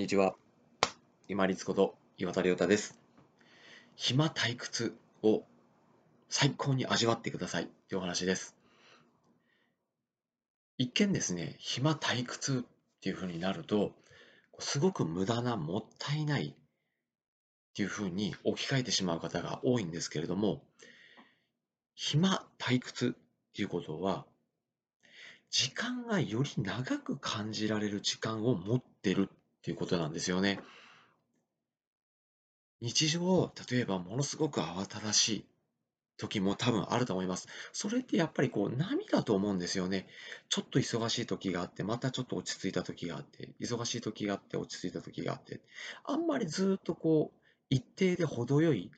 [0.00, 0.34] こんにちは。
[1.28, 2.98] 今立こと岩田亮太です。
[3.96, 5.42] 暇退屈を
[6.30, 8.56] 最高に味わってくださいというお話です。
[10.78, 13.92] 一見ですね、暇退屈っていう風になると、
[14.58, 16.54] すごく無駄な、もったいないっ
[17.74, 20.62] ていう風に置き換えてしまう方が多いんですけれども、
[21.94, 24.24] 暇退屈っていうことは、
[25.50, 29.28] 時間がより長く感じられる時間を持ってる
[29.60, 30.60] っていうことなんですよね。
[32.80, 35.44] 日常、例えばものすごく慌ただしい
[36.16, 37.48] 時も多分あると思います。
[37.72, 40.06] それってやっぱりこう波だと思うんですよね。
[40.48, 45.60] ちょっと忙しい時があって、またちょっと落ち着いた時があって、忙しい時があって、落ち着いた時があって、
[46.04, 47.38] あんまりずっとこう
[47.68, 48.90] 一定で程よい、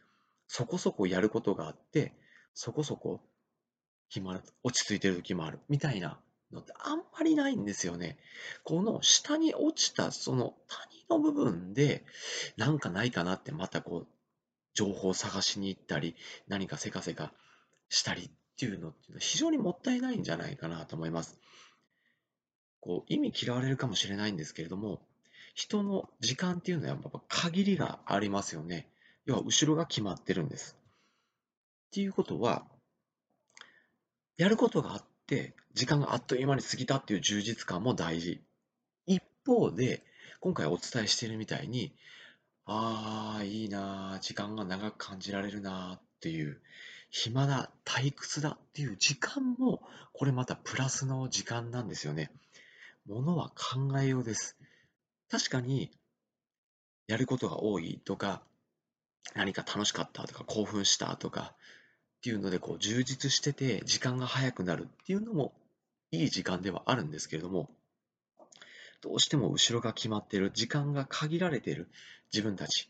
[0.46, 2.14] そこそこやることがあって、
[2.54, 3.20] そこそこ
[4.08, 6.20] 暇落ち着いてる時もあるみたいな
[6.52, 8.18] のってあんまりないんですよね。
[8.64, 12.04] この下に落ちたその谷の部分で
[12.56, 14.06] なんかないかなってまたこう
[14.74, 16.16] 情報を探しに行ったり
[16.48, 17.32] 何かせかせか
[17.88, 21.38] したりっていうのっていうのは非常にもったいないんじゃないかなと思います。
[22.80, 25.00] こう意味嫌われるかもしれないんですけれども
[25.54, 28.88] 人の時間っていうのはやっぱ限りがありますよね。
[29.24, 30.76] 要は後ろが決まってるんです。
[31.88, 32.64] っていうことは
[34.36, 38.42] やることがあって、時間があっという間に過ぎたっていう充実感も大事。
[39.06, 40.04] 一方で、
[40.40, 41.94] 今回お伝えしているみたいに、
[42.64, 46.60] ああ、いいな時間が長く感じられるなっていう、
[47.10, 52.30] 暇だ、退屈だっていう時間も、これまたプラスの時間なんですよね。
[53.06, 54.56] ものは考えようです。
[55.30, 55.90] 確かに、
[57.06, 58.42] やることが多いとか、
[59.34, 61.54] 何か楽しかったとか、興奮したとか、
[62.18, 65.52] っていうのでこう充実してて時間が早くなるっていうのも
[66.12, 67.70] いい時間ではあるんですけれども
[69.00, 71.88] どうしても後ろが決まっている時間が限られている
[72.32, 72.88] 自分たち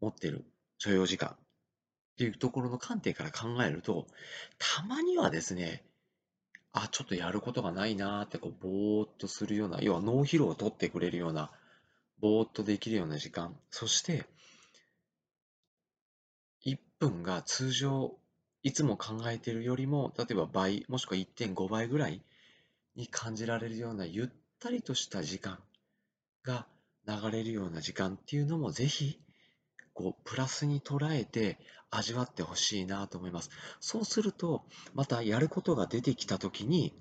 [0.00, 0.44] 持っている
[0.78, 1.36] 所要時間っ
[2.18, 4.06] ていうところの観点から考えると
[4.58, 5.82] たまにはですね
[6.72, 11.50] あちょっとやることがないなーってこうぼーっとするような要は脳疲労を取ってくれるような
[12.20, 14.26] ぼーっとできるような時間そして
[16.66, 18.16] 1分が通常
[18.66, 22.20] いつも考えているよりも、例えば倍、もしくは1.5倍ぐらい
[22.96, 25.58] に感じられるようなゆったりとした時間
[26.42, 26.66] が
[27.06, 29.20] 流れるような時間っていうのもぜひ
[29.92, 31.58] こうプラスに捉えて
[31.90, 33.50] 味わってほしいなと思います。
[33.80, 34.64] そうすると
[34.94, 36.94] またやることが出てきた時に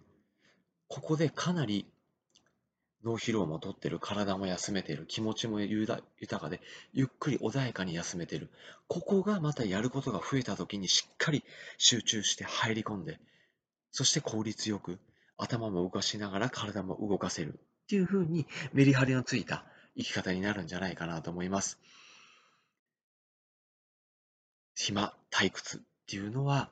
[0.88, 1.85] ここでかなり
[3.06, 6.01] 脳疲労もとってる、体も休めてる、気持ちも豊
[6.39, 6.59] かで、
[6.91, 8.50] ゆっくり穏やかに休めてる。
[8.88, 11.44] ここがまたやることが増えた時にしっかり
[11.77, 13.19] 集中して入り込んで、
[13.91, 14.97] そして効率よく
[15.38, 19.66] 頭も動かしながら体も動かせるっていう風にメリハリのついた
[19.97, 21.79] 生き方になるんじゃないかなと思います。
[24.75, 26.69] 暇、退屈っていうのは、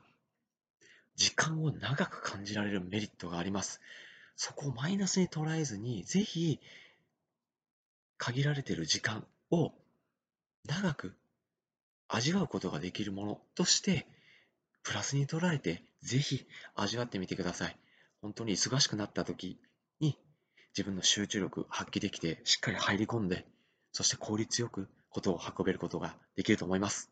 [1.16, 3.80] 時間を長く感じられるメリットがあります。
[4.36, 6.60] そこをマイナスに捉えずに、ぜひ、
[8.18, 9.72] 限られている時間を
[10.66, 11.14] 長く
[12.08, 14.06] 味わうことができるものとして、
[14.82, 17.76] プラスに捉えて、ぜひ味わってみてください。
[18.24, 19.60] 本当に忙しくなった時
[20.00, 20.18] に、
[20.74, 23.44] 自分の集中力発揮できて、しっかり入り込んで、
[23.92, 27.10] そして効率よくことを運べることができると思います。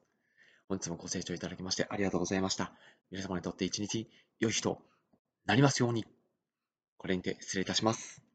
[0.71, 2.73] 本日もご清聴いただきましてありがとうございました。
[3.11, 4.09] 皆様にとって一日
[4.41, 4.79] 良い日と
[5.45, 6.07] なりますように。
[6.97, 8.32] これにて失礼いたします。